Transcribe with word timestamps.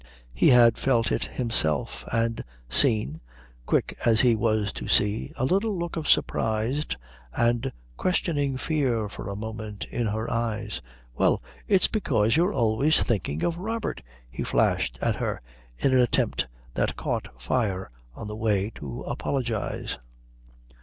He 0.33 0.47
had 0.47 0.79
felt 0.79 1.11
it 1.11 1.25
himself, 1.25 2.03
and 2.11 2.43
seen, 2.71 3.21
quick 3.67 3.95
as 4.03 4.21
he 4.21 4.35
was 4.35 4.71
to 4.71 4.87
see, 4.87 5.31
a 5.35 5.45
little 5.45 5.77
look 5.77 5.95
of 5.95 6.09
surprised 6.09 6.95
and 7.37 7.71
questioning 7.97 8.57
fear 8.57 9.07
for 9.07 9.29
a 9.29 9.35
moment 9.35 9.85
in 9.91 10.07
her 10.07 10.27
eyes. 10.27 10.81
"Well, 11.13 11.43
it's 11.67 11.87
because 11.87 12.35
you're 12.35 12.51
always 12.51 13.03
thinking 13.03 13.43
of 13.43 13.59
Robert," 13.59 14.01
he 14.27 14.43
flashed 14.43 14.97
at 15.03 15.17
her 15.17 15.39
in 15.77 15.93
an 15.93 15.99
attempt 15.99 16.47
that 16.73 16.95
caught 16.95 17.39
fire 17.39 17.91
on 18.15 18.27
the 18.27 18.35
way 18.35 18.71
to 18.77 19.03
apologise. 19.03 19.99